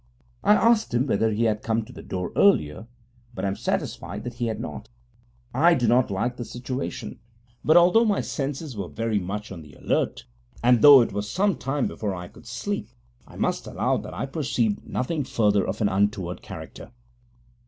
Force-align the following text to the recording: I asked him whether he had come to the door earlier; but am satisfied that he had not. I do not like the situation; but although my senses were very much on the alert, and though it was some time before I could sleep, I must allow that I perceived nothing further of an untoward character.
I 0.43 0.53
asked 0.55 0.95
him 0.95 1.05
whether 1.05 1.29
he 1.31 1.43
had 1.43 1.61
come 1.61 1.85
to 1.85 1.93
the 1.93 2.01
door 2.01 2.31
earlier; 2.35 2.87
but 3.35 3.45
am 3.45 3.55
satisfied 3.55 4.23
that 4.23 4.33
he 4.33 4.47
had 4.47 4.59
not. 4.59 4.89
I 5.53 5.75
do 5.75 5.87
not 5.87 6.09
like 6.09 6.37
the 6.37 6.43
situation; 6.43 7.19
but 7.63 7.77
although 7.77 8.03
my 8.05 8.19
senses 8.21 8.75
were 8.75 8.87
very 8.87 9.19
much 9.19 9.51
on 9.51 9.61
the 9.61 9.73
alert, 9.73 10.25
and 10.63 10.81
though 10.81 11.01
it 11.01 11.13
was 11.13 11.29
some 11.29 11.55
time 11.55 11.85
before 11.87 12.15
I 12.15 12.29
could 12.29 12.47
sleep, 12.47 12.89
I 13.27 13.35
must 13.35 13.67
allow 13.67 13.97
that 13.97 14.15
I 14.15 14.25
perceived 14.25 14.87
nothing 14.87 15.23
further 15.23 15.67
of 15.67 15.81
an 15.81 15.87
untoward 15.87 16.41
character. 16.41 16.89